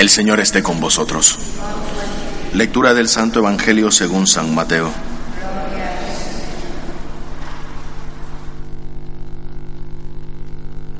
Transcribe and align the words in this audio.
El 0.00 0.08
Señor 0.08 0.40
esté 0.40 0.62
con 0.62 0.80
vosotros. 0.80 1.38
Lectura 2.54 2.94
del 2.94 3.06
Santo 3.06 3.40
Evangelio 3.40 3.90
según 3.90 4.26
San 4.26 4.54
Mateo. 4.54 4.90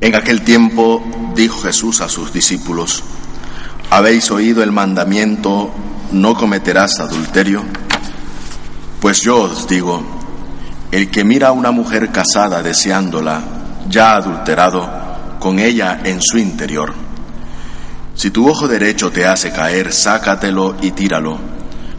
En 0.01 0.13
aquel 0.13 0.43
tiempo 0.43 1.03
dijo 1.33 1.61
Jesús 1.61 1.99
a 2.01 2.09
sus 2.09 2.31
discípulos, 2.31 3.03
¿habéis 3.89 4.29
oído 4.29 4.61
el 4.61 4.71
mandamiento, 4.71 5.71
no 6.11 6.35
cometerás 6.35 6.99
adulterio? 6.99 7.63
Pues 8.99 9.21
yo 9.21 9.41
os 9.41 9.67
digo, 9.67 10.03
el 10.91 11.09
que 11.09 11.23
mira 11.23 11.47
a 11.47 11.53
una 11.53 11.71
mujer 11.71 12.11
casada 12.11 12.61
deseándola, 12.61 13.41
ya 13.89 14.17
adulterado, 14.17 14.87
con 15.39 15.57
ella 15.57 16.01
en 16.03 16.21
su 16.21 16.37
interior. 16.37 17.10
Si 18.15 18.29
tu 18.29 18.47
ojo 18.47 18.67
derecho 18.67 19.11
te 19.11 19.25
hace 19.25 19.51
caer, 19.51 19.93
sácatelo 19.93 20.75
y 20.81 20.91
tíralo. 20.91 21.39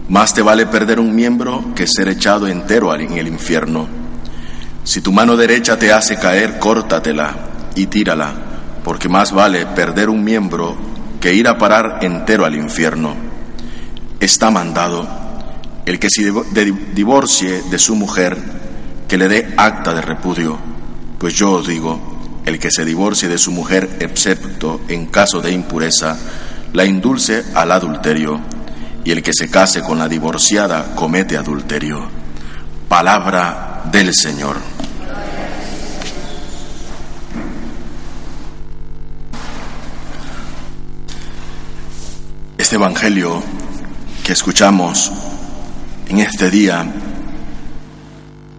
Más 0.08 0.34
te 0.34 0.42
vale 0.42 0.66
perder 0.66 1.00
un 1.00 1.14
miembro 1.14 1.74
que 1.74 1.86
ser 1.86 2.08
echado 2.08 2.46
entero 2.46 2.94
en 2.94 3.12
el 3.12 3.28
infierno. 3.28 3.88
Si 4.84 5.00
tu 5.00 5.12
mano 5.12 5.36
derecha 5.36 5.78
te 5.78 5.92
hace 5.92 6.16
caer, 6.16 6.58
córtatela 6.58 7.34
y 7.74 7.86
tírala, 7.86 8.32
porque 8.84 9.08
más 9.08 9.32
vale 9.32 9.64
perder 9.66 10.10
un 10.10 10.22
miembro 10.22 10.76
que 11.20 11.32
ir 11.32 11.48
a 11.48 11.56
parar 11.56 11.98
entero 12.02 12.44
al 12.44 12.56
infierno. 12.56 13.14
Está 14.20 14.50
mandado, 14.50 15.08
el 15.86 15.98
que 15.98 16.10
se 16.10 16.32
divorcie 16.94 17.62
de 17.70 17.78
su 17.78 17.94
mujer, 17.94 18.36
que 19.08 19.16
le 19.16 19.28
dé 19.28 19.54
acta 19.56 19.94
de 19.94 20.02
repudio, 20.02 20.58
pues 21.18 21.34
yo 21.34 21.62
digo, 21.62 22.21
el 22.46 22.58
que 22.58 22.70
se 22.70 22.84
divorcie 22.84 23.28
de 23.28 23.38
su 23.38 23.52
mujer, 23.52 23.98
excepto 24.00 24.80
en 24.88 25.06
caso 25.06 25.40
de 25.40 25.52
impureza, 25.52 26.18
la 26.72 26.84
indulce 26.84 27.44
al 27.54 27.72
adulterio, 27.72 28.40
y 29.04 29.10
el 29.10 29.22
que 29.22 29.32
se 29.32 29.50
case 29.50 29.82
con 29.82 29.98
la 29.98 30.08
divorciada 30.08 30.94
comete 30.94 31.36
adulterio. 31.36 32.08
Palabra 32.88 33.82
del 33.90 34.14
Señor. 34.14 34.56
Este 42.58 42.76
Evangelio 42.76 43.42
que 44.22 44.32
escuchamos 44.32 45.10
en 46.08 46.20
este 46.20 46.50
día 46.50 46.86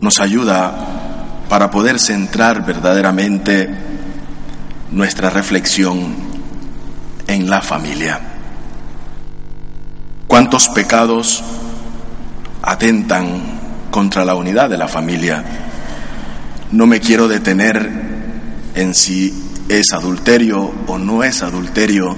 nos 0.01 0.19
ayuda 0.19 0.92
para 1.49 1.69
poder 1.69 1.99
centrar 1.99 2.65
verdaderamente 2.65 3.69
nuestra 4.91 5.29
reflexión 5.29 6.15
en 7.27 7.49
la 7.49 7.61
familia. 7.61 8.19
¿Cuántos 10.27 10.69
pecados 10.69 11.43
atentan 12.61 13.41
contra 13.91 14.25
la 14.25 14.35
unidad 14.35 14.69
de 14.69 14.77
la 14.77 14.87
familia? 14.87 15.43
No 16.71 16.87
me 16.87 16.99
quiero 16.99 17.27
detener 17.27 17.89
en 18.75 18.93
si 18.95 19.31
es 19.69 19.93
adulterio 19.93 20.71
o 20.87 20.97
no 20.97 21.23
es 21.23 21.43
adulterio, 21.43 22.15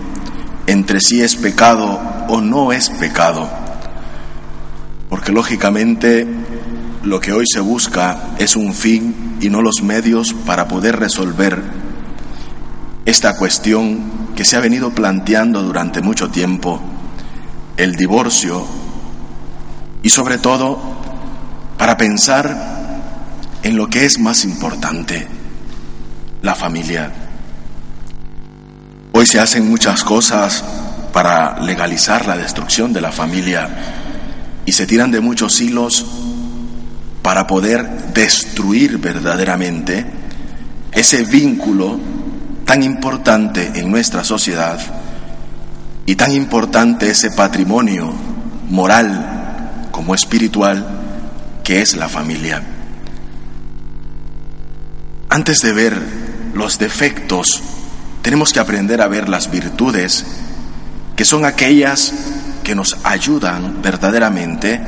entre 0.68 1.00
si 1.00 1.22
es 1.22 1.36
pecado 1.36 2.00
o 2.28 2.42
no 2.42 2.72
es 2.72 2.90
pecado, 2.90 3.50
porque 5.10 5.32
lógicamente 5.32 6.28
lo 7.06 7.22
que 7.22 7.32
hoy 7.32 7.46
se 7.46 7.60
busca 7.60 8.32
es 8.40 8.56
un 8.56 8.74
fin 8.74 9.38
y 9.40 9.50
no 9.50 9.62
los 9.62 9.84
medios 9.84 10.34
para 10.34 10.68
poder 10.68 11.00
resolver 11.00 11.62
esta 13.06 13.38
cuestión 13.38 14.34
que 14.36 14.44
se 14.44 14.58
ha 14.58 14.60
venido 14.60 14.90
planteando 14.90 15.62
durante 15.62 16.02
mucho 16.02 16.30
tiempo, 16.30 16.82
el 17.78 17.96
divorcio, 17.96 18.66
y 20.02 20.10
sobre 20.10 20.40
todo 20.40 20.80
para 21.78 21.96
pensar 21.96 23.02
en 23.62 23.78
lo 23.78 23.88
que 23.88 24.06
es 24.06 24.18
más 24.20 24.44
importante, 24.44 25.28
la 26.42 26.56
familia. 26.56 27.12
Hoy 29.12 29.28
se 29.28 29.40
hacen 29.40 29.70
muchas 29.70 30.04
cosas 30.04 30.64
para 31.14 31.60
legalizar 31.62 32.26
la 32.26 32.36
destrucción 32.36 32.92
de 32.94 33.02
la 33.02 33.12
familia 33.12 33.70
y 34.66 34.72
se 34.72 34.88
tiran 34.88 35.12
de 35.12 35.22
muchos 35.22 35.62
hilos 35.62 36.06
para 37.26 37.48
poder 37.48 38.14
destruir 38.14 39.00
verdaderamente 39.00 40.06
ese 40.92 41.24
vínculo 41.24 42.00
tan 42.66 42.84
importante 42.84 43.72
en 43.74 43.90
nuestra 43.90 44.24
sociedad 44.24 44.80
y 46.06 46.16
tan 46.16 46.32
importante 46.34 47.10
ese 47.10 47.32
patrimonio 47.32 48.14
moral 48.70 49.88
como 49.90 50.14
espiritual 50.14 50.86
que 51.64 51.82
es 51.82 51.96
la 51.96 52.10
familia. 52.10 52.62
Antes 55.28 55.64
de 55.64 55.74
ver 55.74 56.00
los 56.54 56.78
defectos, 56.78 57.64
tenemos 58.22 58.54
que 58.54 58.60
aprender 58.60 59.02
a 59.02 59.08
ver 59.08 59.30
las 59.30 59.50
virtudes, 59.50 60.28
que 61.16 61.26
son 61.26 61.44
aquellas 61.44 62.14
que 62.64 62.76
nos 62.76 62.98
ayudan 63.04 63.82
verdaderamente 63.82 64.80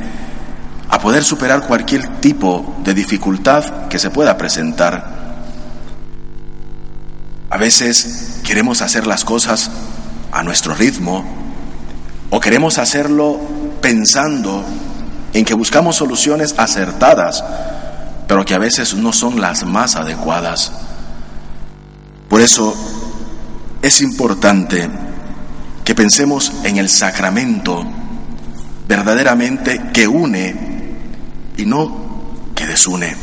a 0.88 0.98
poder 0.98 1.22
superar 1.22 1.66
cualquier 1.66 2.20
tipo 2.20 2.76
de 2.82 2.94
dificultad 2.94 3.88
que 3.88 3.98
se 3.98 4.10
pueda 4.10 4.36
presentar. 4.36 5.18
A 7.50 7.56
veces 7.56 8.40
queremos 8.44 8.82
hacer 8.82 9.06
las 9.06 9.24
cosas 9.24 9.70
a 10.32 10.42
nuestro 10.42 10.74
ritmo 10.74 11.24
o 12.30 12.40
queremos 12.40 12.78
hacerlo 12.78 13.38
pensando 13.80 14.64
en 15.32 15.44
que 15.44 15.54
buscamos 15.54 15.96
soluciones 15.96 16.54
acertadas, 16.56 17.44
pero 18.26 18.44
que 18.44 18.54
a 18.54 18.58
veces 18.58 18.94
no 18.94 19.12
son 19.12 19.40
las 19.40 19.64
más 19.64 19.96
adecuadas. 19.96 20.72
Por 22.28 22.40
eso 22.40 22.74
es 23.82 24.00
importante 24.00 24.88
que 25.84 25.94
pensemos 25.94 26.52
en 26.64 26.76
el 26.76 26.88
sacramento 26.88 27.86
verdaderamente 28.86 29.90
que 29.92 30.06
une 30.06 30.67
y 31.58 31.66
no 31.66 31.92
que 32.54 32.66
desune. 32.66 33.14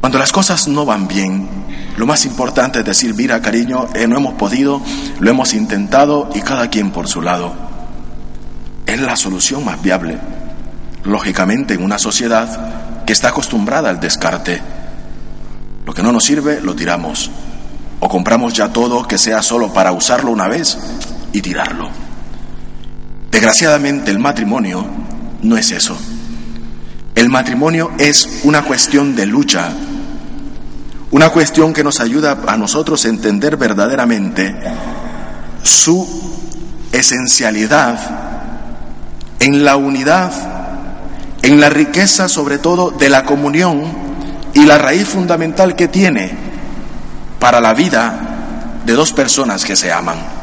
Cuando 0.00 0.18
las 0.18 0.32
cosas 0.32 0.68
no 0.68 0.84
van 0.84 1.08
bien, 1.08 1.48
lo 1.96 2.06
más 2.06 2.26
importante 2.26 2.80
es 2.80 2.84
decir, 2.84 3.14
mira 3.14 3.40
cariño, 3.40 3.86
eh, 3.94 4.06
no 4.06 4.16
hemos 4.16 4.34
podido, 4.34 4.82
lo 5.20 5.30
hemos 5.30 5.54
intentado 5.54 6.28
y 6.34 6.42
cada 6.42 6.68
quien 6.68 6.90
por 6.90 7.08
su 7.08 7.22
lado. 7.22 7.54
Es 8.84 9.00
la 9.00 9.16
solución 9.16 9.64
más 9.64 9.80
viable, 9.80 10.18
lógicamente 11.04 11.74
en 11.74 11.84
una 11.84 11.98
sociedad 11.98 13.04
que 13.06 13.12
está 13.12 13.28
acostumbrada 13.28 13.88
al 13.88 14.00
descarte. 14.00 14.60
Lo 15.86 15.94
que 15.94 16.02
no 16.02 16.12
nos 16.12 16.24
sirve 16.24 16.60
lo 16.60 16.74
tiramos 16.74 17.30
o 18.00 18.08
compramos 18.08 18.52
ya 18.52 18.72
todo 18.72 19.06
que 19.06 19.18
sea 19.18 19.42
solo 19.42 19.72
para 19.72 19.92
usarlo 19.92 20.32
una 20.32 20.48
vez 20.48 20.76
y 21.32 21.40
tirarlo. 21.40 21.88
Desgraciadamente 23.30 24.10
el 24.10 24.18
matrimonio 24.18 24.84
no 25.42 25.56
es 25.56 25.70
eso. 25.70 25.96
El 27.14 27.28
matrimonio 27.28 27.92
es 27.98 28.40
una 28.44 28.62
cuestión 28.62 29.14
de 29.14 29.26
lucha, 29.26 29.70
una 31.10 31.28
cuestión 31.28 31.72
que 31.74 31.84
nos 31.84 32.00
ayuda 32.00 32.38
a 32.46 32.56
nosotros 32.56 33.04
a 33.04 33.08
entender 33.08 33.56
verdaderamente 33.56 34.54
su 35.62 36.06
esencialidad 36.90 37.98
en 39.38 39.64
la 39.64 39.76
unidad, 39.76 40.32
en 41.42 41.60
la 41.60 41.68
riqueza 41.68 42.28
sobre 42.28 42.58
todo 42.58 42.90
de 42.90 43.08
la 43.08 43.24
comunión 43.24 43.82
y 44.54 44.64
la 44.64 44.78
raíz 44.78 45.08
fundamental 45.08 45.76
que 45.76 45.88
tiene 45.88 46.32
para 47.38 47.60
la 47.60 47.74
vida 47.74 48.32
de 48.86 48.92
dos 48.94 49.12
personas 49.12 49.64
que 49.64 49.76
se 49.76 49.92
aman. 49.92 50.41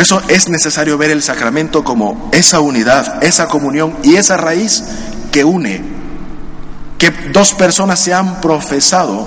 Por 0.00 0.06
eso 0.06 0.22
es 0.28 0.48
necesario 0.48 0.96
ver 0.96 1.10
el 1.10 1.22
sacramento 1.22 1.84
como 1.84 2.30
esa 2.32 2.60
unidad, 2.60 3.22
esa 3.22 3.48
comunión 3.48 3.98
y 4.02 4.16
esa 4.16 4.38
raíz 4.38 4.82
que 5.30 5.44
une, 5.44 5.82
que 6.96 7.10
dos 7.34 7.52
personas 7.52 8.00
se 8.00 8.14
han 8.14 8.40
profesado 8.40 9.26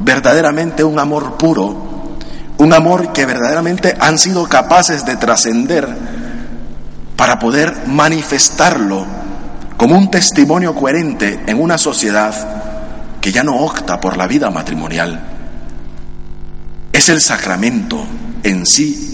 verdaderamente 0.00 0.82
un 0.82 0.98
amor 0.98 1.38
puro, 1.38 2.16
un 2.58 2.72
amor 2.72 3.12
que 3.12 3.24
verdaderamente 3.24 3.96
han 4.00 4.18
sido 4.18 4.48
capaces 4.48 5.04
de 5.04 5.14
trascender 5.14 5.86
para 7.14 7.38
poder 7.38 7.86
manifestarlo 7.86 9.06
como 9.76 9.96
un 9.96 10.10
testimonio 10.10 10.74
coherente 10.74 11.44
en 11.46 11.62
una 11.62 11.78
sociedad 11.78 12.34
que 13.20 13.30
ya 13.30 13.44
no 13.44 13.58
opta 13.58 14.00
por 14.00 14.16
la 14.16 14.26
vida 14.26 14.50
matrimonial. 14.50 15.20
Es 16.92 17.08
el 17.08 17.20
sacramento 17.20 18.04
en 18.42 18.66
sí 18.66 19.10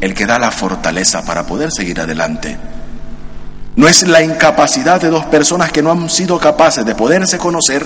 el 0.00 0.14
que 0.14 0.26
da 0.26 0.38
la 0.38 0.50
fortaleza 0.50 1.24
para 1.24 1.46
poder 1.46 1.70
seguir 1.72 2.00
adelante. 2.00 2.56
No 3.76 3.88
es 3.88 4.06
la 4.06 4.22
incapacidad 4.22 5.00
de 5.00 5.08
dos 5.08 5.24
personas 5.26 5.72
que 5.72 5.82
no 5.82 5.90
han 5.90 6.08
sido 6.08 6.38
capaces 6.38 6.84
de 6.86 6.94
poderse 6.94 7.38
conocer 7.38 7.84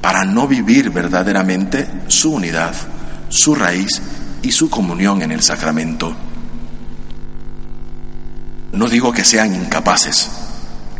para 0.00 0.24
no 0.24 0.46
vivir 0.46 0.90
verdaderamente 0.90 1.86
su 2.06 2.32
unidad, 2.32 2.72
su 3.28 3.54
raíz 3.54 4.00
y 4.42 4.52
su 4.52 4.70
comunión 4.70 5.20
en 5.22 5.32
el 5.32 5.42
sacramento. 5.42 6.14
No 8.72 8.88
digo 8.88 9.12
que 9.12 9.24
sean 9.24 9.54
incapaces, 9.54 10.30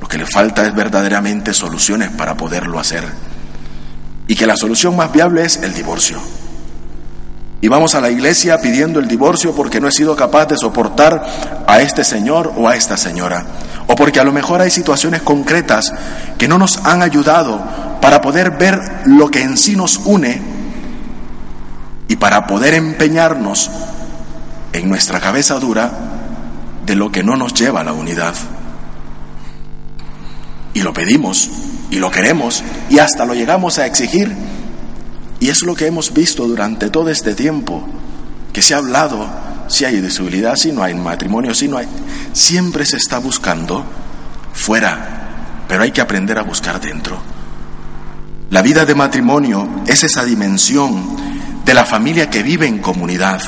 lo 0.00 0.08
que 0.08 0.18
le 0.18 0.26
falta 0.26 0.66
es 0.66 0.74
verdaderamente 0.74 1.54
soluciones 1.54 2.10
para 2.10 2.36
poderlo 2.36 2.78
hacer. 2.78 3.04
Y 4.28 4.34
que 4.34 4.46
la 4.46 4.56
solución 4.56 4.96
más 4.96 5.12
viable 5.12 5.44
es 5.44 5.58
el 5.58 5.72
divorcio. 5.72 6.20
Y 7.60 7.68
vamos 7.68 7.94
a 7.94 8.00
la 8.00 8.10
iglesia 8.10 8.60
pidiendo 8.60 9.00
el 9.00 9.08
divorcio 9.08 9.54
porque 9.54 9.80
no 9.80 9.88
he 9.88 9.92
sido 9.92 10.14
capaz 10.14 10.46
de 10.46 10.58
soportar 10.58 11.24
a 11.66 11.80
este 11.80 12.04
señor 12.04 12.52
o 12.56 12.68
a 12.68 12.76
esta 12.76 12.96
señora. 12.96 13.46
O 13.86 13.94
porque 13.94 14.20
a 14.20 14.24
lo 14.24 14.32
mejor 14.32 14.60
hay 14.60 14.70
situaciones 14.70 15.22
concretas 15.22 15.92
que 16.38 16.48
no 16.48 16.58
nos 16.58 16.78
han 16.84 17.02
ayudado 17.02 17.60
para 18.00 18.20
poder 18.20 18.52
ver 18.52 18.80
lo 19.06 19.30
que 19.30 19.42
en 19.42 19.56
sí 19.56 19.74
nos 19.74 19.96
une 20.04 20.40
y 22.08 22.16
para 22.16 22.46
poder 22.46 22.74
empeñarnos 22.74 23.70
en 24.72 24.88
nuestra 24.88 25.20
cabeza 25.20 25.58
dura 25.58 25.90
de 26.84 26.94
lo 26.94 27.10
que 27.10 27.22
no 27.22 27.36
nos 27.36 27.54
lleva 27.54 27.80
a 27.80 27.84
la 27.84 27.92
unidad. 27.92 28.34
Y 30.74 30.82
lo 30.82 30.92
pedimos 30.92 31.50
y 31.90 31.98
lo 31.98 32.10
queremos 32.10 32.62
y 32.90 32.98
hasta 32.98 33.24
lo 33.24 33.34
llegamos 33.34 33.78
a 33.78 33.86
exigir. 33.86 34.36
Y 35.40 35.48
es 35.50 35.62
lo 35.62 35.74
que 35.74 35.86
hemos 35.86 36.12
visto 36.12 36.46
durante 36.46 36.90
todo 36.90 37.10
este 37.10 37.34
tiempo, 37.34 37.86
que 38.52 38.62
se 38.62 38.74
ha 38.74 38.78
hablado 38.78 39.28
si 39.68 39.84
hay 39.84 40.00
disabilidad, 40.00 40.56
si 40.56 40.72
no 40.72 40.82
hay 40.82 40.94
matrimonio, 40.94 41.54
si 41.54 41.68
no 41.68 41.78
hay... 41.78 41.86
Siempre 42.32 42.86
se 42.86 42.96
está 42.96 43.18
buscando 43.18 43.84
fuera, 44.52 45.64
pero 45.68 45.82
hay 45.82 45.92
que 45.92 46.00
aprender 46.00 46.38
a 46.38 46.42
buscar 46.42 46.80
dentro. 46.80 47.18
La 48.50 48.62
vida 48.62 48.84
de 48.84 48.94
matrimonio 48.94 49.82
es 49.86 50.04
esa 50.04 50.24
dimensión 50.24 51.16
de 51.64 51.74
la 51.74 51.84
familia 51.84 52.30
que 52.30 52.42
vive 52.42 52.66
en 52.66 52.78
comunidad, 52.78 53.42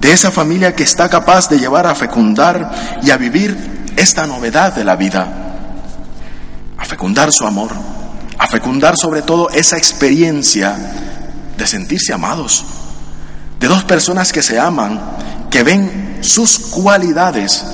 de 0.00 0.12
esa 0.12 0.30
familia 0.30 0.74
que 0.74 0.82
está 0.82 1.08
capaz 1.08 1.48
de 1.48 1.58
llevar 1.58 1.86
a 1.86 1.94
fecundar 1.94 2.98
y 3.02 3.10
a 3.10 3.16
vivir 3.16 3.56
esta 3.96 4.26
novedad 4.26 4.74
de 4.74 4.84
la 4.84 4.96
vida 4.96 5.42
a 6.82 6.84
fecundar 6.84 7.32
su 7.32 7.46
amor, 7.46 7.70
a 8.38 8.48
fecundar 8.48 8.96
sobre 8.96 9.22
todo 9.22 9.48
esa 9.50 9.76
experiencia 9.78 10.76
de 11.56 11.66
sentirse 11.66 12.12
amados, 12.12 12.64
de 13.60 13.68
dos 13.68 13.84
personas 13.84 14.32
que 14.32 14.42
se 14.42 14.58
aman, 14.58 15.00
que 15.50 15.62
ven 15.62 16.18
sus 16.20 16.58
cualidades 16.58 17.64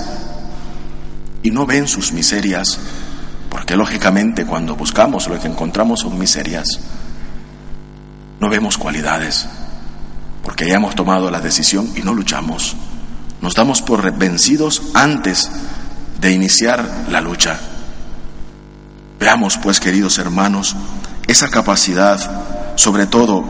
y 1.42 1.50
no 1.50 1.66
ven 1.66 1.88
sus 1.88 2.12
miserias, 2.12 2.78
porque 3.48 3.76
lógicamente 3.76 4.44
cuando 4.44 4.76
buscamos 4.76 5.28
lo 5.28 5.38
que 5.40 5.48
encontramos 5.48 6.00
son 6.00 6.18
miserias, 6.18 6.80
no 8.40 8.48
vemos 8.48 8.78
cualidades, 8.78 9.46
porque 10.42 10.68
ya 10.68 10.76
hemos 10.76 10.94
tomado 10.94 11.30
la 11.30 11.40
decisión 11.40 11.90
y 11.96 12.00
no 12.00 12.14
luchamos, 12.14 12.76
nos 13.40 13.54
damos 13.54 13.82
por 13.82 14.10
vencidos 14.12 14.82
antes 14.94 15.50
de 16.20 16.32
iniciar 16.32 17.06
la 17.10 17.20
lucha. 17.20 17.58
Veamos, 19.20 19.58
pues, 19.58 19.80
queridos 19.80 20.18
hermanos, 20.18 20.76
esa 21.26 21.48
capacidad, 21.48 22.76
sobre 22.76 23.06
todo, 23.06 23.44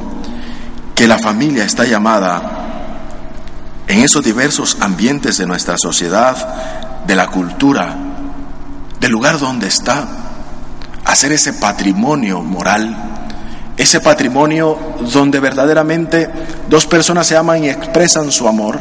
que 0.98 1.06
la 1.06 1.20
familia 1.20 1.62
está 1.62 1.84
llamada 1.84 2.42
en 3.86 4.00
esos 4.00 4.24
diversos 4.24 4.78
ambientes 4.80 5.38
de 5.38 5.46
nuestra 5.46 5.78
sociedad, 5.78 7.04
de 7.06 7.14
la 7.14 7.28
cultura, 7.28 7.96
del 8.98 9.12
lugar 9.12 9.38
donde 9.38 9.68
está, 9.68 10.08
hacer 11.04 11.30
ese 11.30 11.52
patrimonio 11.52 12.42
moral, 12.42 12.96
ese 13.76 14.00
patrimonio 14.00 14.76
donde 15.12 15.38
verdaderamente 15.38 16.28
dos 16.68 16.84
personas 16.86 17.28
se 17.28 17.36
aman 17.36 17.62
y 17.62 17.68
expresan 17.68 18.32
su 18.32 18.48
amor 18.48 18.80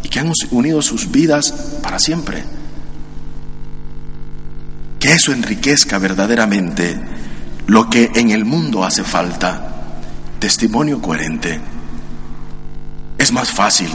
y 0.00 0.08
que 0.08 0.20
han 0.20 0.30
unido 0.52 0.80
sus 0.80 1.10
vidas 1.10 1.52
para 1.82 1.98
siempre. 1.98 2.44
Que 5.00 5.14
eso 5.14 5.32
enriquezca 5.32 5.98
verdaderamente 5.98 6.96
lo 7.66 7.90
que 7.90 8.12
en 8.14 8.30
el 8.30 8.44
mundo 8.44 8.84
hace 8.84 9.02
falta, 9.02 9.73
testimonio 10.44 11.00
coherente. 11.00 11.58
Es 13.16 13.32
más 13.32 13.50
fácil, 13.50 13.90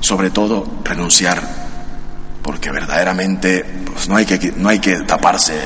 sobre 0.00 0.30
todo, 0.30 0.66
renunciar, 0.82 1.42
porque 2.40 2.70
verdaderamente 2.70 3.62
pues, 3.84 4.08
no, 4.08 4.16
hay 4.16 4.24
que, 4.24 4.54
no 4.56 4.70
hay 4.70 4.78
que 4.78 5.00
taparse 5.00 5.60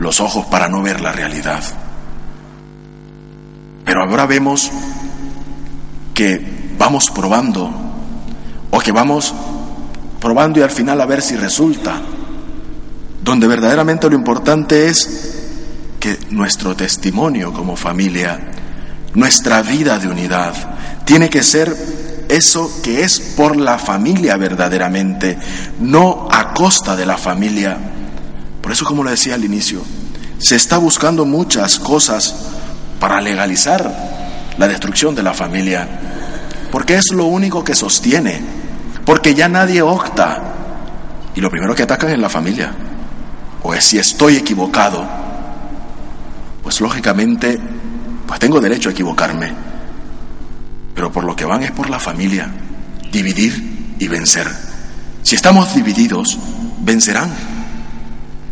los 0.00 0.18
ojos 0.20 0.46
para 0.46 0.68
no 0.68 0.82
ver 0.82 1.00
la 1.00 1.12
realidad. 1.12 1.62
Pero 3.84 4.02
ahora 4.02 4.26
vemos 4.26 4.68
que 6.12 6.74
vamos 6.76 7.08
probando, 7.12 7.70
o 8.72 8.80
que 8.80 8.90
vamos 8.90 9.32
probando 10.18 10.58
y 10.58 10.64
al 10.64 10.72
final 10.72 11.00
a 11.00 11.06
ver 11.06 11.22
si 11.22 11.36
resulta 11.36 12.02
donde 13.22 13.46
verdaderamente 13.46 14.10
lo 14.10 14.16
importante 14.16 14.88
es 14.88 15.36
que 16.00 16.18
nuestro 16.30 16.74
testimonio 16.74 17.52
como 17.52 17.76
familia, 17.76 18.50
nuestra 19.14 19.62
vida 19.62 19.98
de 19.98 20.08
unidad, 20.08 20.54
tiene 21.04 21.28
que 21.28 21.42
ser 21.42 21.74
eso 22.28 22.70
que 22.82 23.02
es 23.02 23.18
por 23.36 23.56
la 23.56 23.78
familia 23.78 24.36
verdaderamente, 24.36 25.38
no 25.80 26.28
a 26.30 26.54
costa 26.54 26.94
de 26.94 27.06
la 27.06 27.16
familia. 27.16 27.76
Por 28.62 28.72
eso, 28.72 28.84
como 28.84 29.02
lo 29.02 29.10
decía 29.10 29.34
al 29.34 29.44
inicio, 29.44 29.82
se 30.38 30.56
está 30.56 30.78
buscando 30.78 31.24
muchas 31.24 31.78
cosas 31.78 32.34
para 33.00 33.20
legalizar 33.20 33.92
la 34.56 34.68
destrucción 34.68 35.14
de 35.14 35.22
la 35.22 35.34
familia, 35.34 35.88
porque 36.70 36.96
es 36.96 37.12
lo 37.12 37.24
único 37.24 37.64
que 37.64 37.74
sostiene, 37.74 38.40
porque 39.04 39.34
ya 39.34 39.48
nadie 39.48 39.82
opta, 39.82 40.42
y 41.34 41.40
lo 41.40 41.50
primero 41.50 41.74
que 41.74 41.82
atacan 41.82 42.10
es 42.10 42.18
la 42.18 42.28
familia 42.28 42.74
o 43.62 43.74
si 43.80 43.98
estoy 43.98 44.36
equivocado, 44.36 45.04
pues 46.62 46.80
lógicamente, 46.80 47.58
pues 48.30 48.38
tengo 48.38 48.60
derecho 48.60 48.90
a 48.90 48.92
equivocarme. 48.92 49.52
Pero 50.94 51.10
por 51.10 51.24
lo 51.24 51.34
que 51.34 51.44
van 51.44 51.64
es 51.64 51.72
por 51.72 51.90
la 51.90 51.98
familia, 51.98 52.48
dividir 53.10 53.96
y 53.98 54.06
vencer. 54.06 54.46
Si 55.24 55.34
estamos 55.34 55.74
divididos, 55.74 56.38
vencerán. 56.78 57.28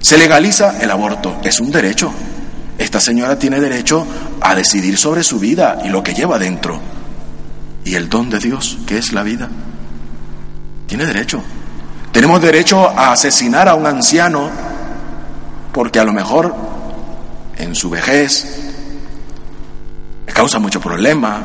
Se 0.01 0.19
legaliza 0.19 0.81
el 0.81 0.91
aborto, 0.91 1.39
es 1.45 1.61
un 1.61 1.71
derecho. 1.71 2.13
Esta 2.77 2.99
señora 2.99 3.39
tiene 3.39 3.61
derecho 3.61 4.05
a 4.41 4.57
decidir 4.57 4.99
sobre 4.99 5.23
su 5.23 5.39
vida 5.39 5.79
y 5.85 5.91
lo 5.91 6.03
que 6.03 6.13
lleva 6.13 6.41
dentro. 6.41 6.81
¿Y 7.85 7.95
el 7.95 8.09
don 8.09 8.31
de 8.31 8.41
Dios, 8.41 8.79
que 8.85 8.99
es 8.99 9.13
la 9.13 9.23
vida? 9.23 9.49
Tiene 10.89 11.07
derecho. 11.07 11.41
Tenemos 12.11 12.43
derecho 12.43 12.89
a 12.89 13.13
asesinar 13.13 13.69
a 13.69 13.75
un 13.75 13.87
anciano 13.87 14.51
porque 15.73 16.01
a 16.01 16.05
lo 16.05 16.13
mejor 16.13 16.53
en 17.59 17.77
su 17.77 17.91
vejez 17.91 18.68
causa 20.39 20.61
mucho 20.61 20.81
problema, 20.81 21.41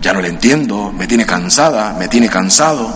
ya 0.00 0.12
no 0.12 0.20
le 0.20 0.28
entiendo, 0.28 0.92
me 0.92 1.08
tiene 1.08 1.26
cansada, 1.26 1.96
me 1.98 2.06
tiene 2.06 2.28
cansado, 2.28 2.88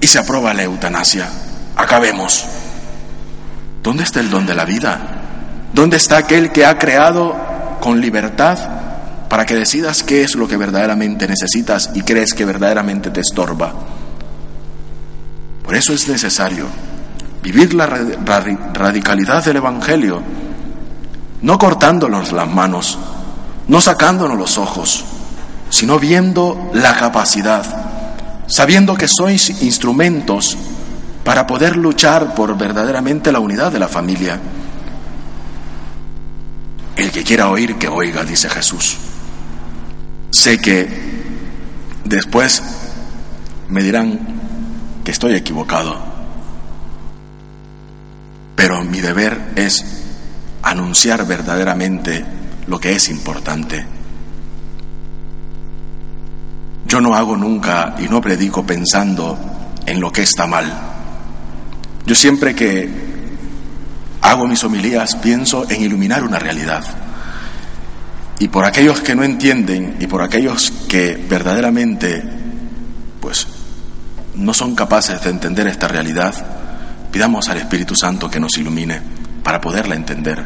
y 0.00 0.06
se 0.08 0.18
aprueba 0.18 0.52
la 0.52 0.64
eutanasia. 0.64 1.28
Acabemos. 1.76 2.44
¿Dónde 3.80 4.02
está 4.02 4.18
el 4.18 4.30
don 4.30 4.46
de 4.46 4.56
la 4.56 4.64
vida? 4.64 4.98
¿Dónde 5.72 5.98
está 5.98 6.16
aquel 6.16 6.50
que 6.50 6.66
ha 6.66 6.76
creado 6.76 7.36
con 7.80 8.00
libertad 8.00 8.58
para 9.28 9.46
que 9.46 9.54
decidas 9.54 10.02
qué 10.02 10.24
es 10.24 10.34
lo 10.34 10.48
que 10.48 10.56
verdaderamente 10.56 11.28
necesitas 11.28 11.90
y 11.94 12.02
crees 12.02 12.34
que 12.34 12.44
verdaderamente 12.44 13.10
te 13.10 13.20
estorba? 13.20 13.72
Por 15.62 15.76
eso 15.76 15.92
es 15.92 16.08
necesario 16.08 16.66
vivir 17.44 17.74
la 17.74 17.86
radicalidad 17.86 19.44
del 19.44 19.58
Evangelio, 19.58 20.20
no 21.42 21.58
cortándonos 21.58 22.32
las 22.32 22.48
manos, 22.48 22.98
no 23.68 23.80
sacándonos 23.80 24.38
los 24.38 24.58
ojos, 24.58 25.04
sino 25.70 25.98
viendo 25.98 26.70
la 26.74 26.96
capacidad, 26.96 27.64
sabiendo 28.46 28.94
que 28.94 29.08
sois 29.08 29.62
instrumentos 29.62 30.56
para 31.24 31.46
poder 31.46 31.76
luchar 31.76 32.34
por 32.34 32.56
verdaderamente 32.58 33.32
la 33.32 33.40
unidad 33.40 33.72
de 33.72 33.78
la 33.78 33.88
familia. 33.88 34.40
El 36.96 37.10
que 37.10 37.22
quiera 37.22 37.48
oír, 37.48 37.76
que 37.76 37.88
oiga, 37.88 38.24
dice 38.24 38.50
Jesús. 38.50 38.98
Sé 40.30 40.58
que 40.58 40.88
después 42.04 42.62
me 43.68 43.82
dirán 43.82 44.20
que 45.04 45.10
estoy 45.10 45.34
equivocado, 45.34 45.96
pero 48.56 48.84
mi 48.84 49.00
deber 49.00 49.52
es 49.56 49.84
anunciar 50.62 51.26
verdaderamente 51.26 52.24
lo 52.66 52.78
que 52.80 52.94
es 52.94 53.08
importante. 53.08 53.84
Yo 56.86 57.00
no 57.00 57.14
hago 57.14 57.36
nunca 57.36 57.94
y 57.98 58.08
no 58.08 58.20
predico 58.20 58.66
pensando 58.66 59.38
en 59.86 60.00
lo 60.00 60.10
que 60.12 60.22
está 60.22 60.46
mal. 60.46 60.72
Yo 62.06 62.14
siempre 62.14 62.54
que 62.54 62.88
hago 64.20 64.46
mis 64.46 64.62
homilías 64.64 65.16
pienso 65.16 65.68
en 65.70 65.82
iluminar 65.82 66.24
una 66.24 66.38
realidad. 66.38 66.84
Y 68.38 68.48
por 68.48 68.64
aquellos 68.64 69.00
que 69.00 69.14
no 69.14 69.22
entienden 69.22 69.96
y 70.00 70.06
por 70.06 70.22
aquellos 70.22 70.70
que 70.88 71.14
verdaderamente 71.28 72.22
pues 73.20 73.46
no 74.34 74.52
son 74.52 74.74
capaces 74.74 75.22
de 75.22 75.30
entender 75.30 75.68
esta 75.68 75.86
realidad, 75.86 76.34
pidamos 77.12 77.48
al 77.48 77.58
Espíritu 77.58 77.94
Santo 77.94 78.28
que 78.28 78.40
nos 78.40 78.56
ilumine 78.58 79.00
para 79.44 79.60
poderla 79.60 79.94
entender, 79.94 80.44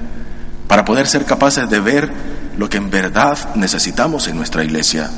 para 0.76 0.84
poder 0.84 1.06
ser 1.06 1.24
capaces 1.24 1.70
de 1.70 1.80
ver 1.80 2.12
lo 2.58 2.68
que 2.68 2.76
en 2.76 2.90
verdad 2.90 3.54
necesitamos 3.54 4.28
en 4.28 4.36
nuestra 4.36 4.62
iglesia. 4.62 5.10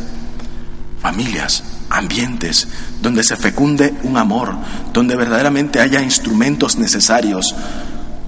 Familias, 1.03 1.65
ambientes 1.91 2.69
donde 3.03 3.25
se 3.25 3.35
fecunde 3.35 3.93
un 4.05 4.19
amor, 4.19 4.55
donde 4.93 5.17
verdaderamente 5.17 5.81
haya 5.81 6.01
instrumentos 6.01 6.79
necesarios 6.79 7.57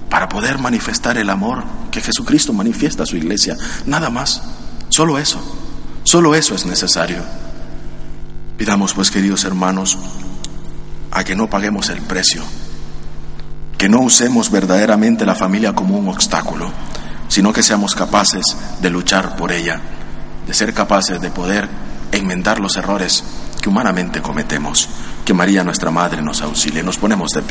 para 0.09 0.27
poder 0.27 0.57
manifestar 0.57 1.17
el 1.17 1.29
amor 1.29 1.63
que 1.89 2.01
Jesucristo 2.01 2.51
manifiesta 2.51 3.03
a 3.03 3.05
su 3.05 3.15
iglesia. 3.15 3.55
Nada 3.85 4.09
más, 4.09 4.41
solo 4.89 5.17
eso, 5.17 5.39
solo 6.03 6.35
eso 6.35 6.53
es 6.53 6.65
necesario. 6.65 7.23
Pidamos 8.57 8.93
pues, 8.93 9.09
queridos 9.09 9.45
hermanos, 9.45 9.97
a 11.11 11.23
que 11.23 11.37
no 11.37 11.49
paguemos 11.49 11.87
el 11.91 12.01
precio, 12.01 12.43
que 13.77 13.87
no 13.87 14.01
usemos 14.01 14.51
verdaderamente 14.51 15.25
la 15.25 15.35
familia 15.35 15.71
como 15.71 15.97
un 15.97 16.09
obstáculo, 16.09 16.73
sino 17.31 17.53
que 17.53 17.63
seamos 17.63 17.95
capaces 17.95 18.43
de 18.81 18.89
luchar 18.89 19.37
por 19.37 19.53
ella, 19.53 19.79
de 20.45 20.53
ser 20.53 20.73
capaces 20.73 21.21
de 21.21 21.31
poder 21.31 21.69
enmendar 22.11 22.59
los 22.59 22.75
errores 22.75 23.23
que 23.61 23.69
humanamente 23.69 24.21
cometemos. 24.21 24.89
Que 25.23 25.33
María 25.33 25.63
nuestra 25.63 25.91
Madre 25.91 26.21
nos 26.21 26.41
auxilie. 26.41 26.83
Nos 26.83 26.97
ponemos 26.97 27.29
de 27.29 27.41
pie. 27.41 27.49